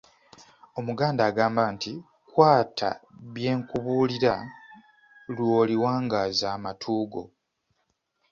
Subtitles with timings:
[0.79, 1.93] Omuganda agamba nti,
[2.31, 2.89] "kwata
[3.33, 4.33] byenkubuulira
[5.33, 7.23] lw'oliwangaaza amatu go"